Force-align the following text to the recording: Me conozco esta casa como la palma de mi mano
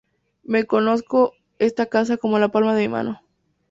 Me 0.41 0.65
conozco 0.65 1.33
esta 1.59 1.85
casa 1.85 2.17
como 2.17 2.39
la 2.39 2.49
palma 2.49 2.73
de 2.73 2.87
mi 2.87 2.87
mano 2.87 3.21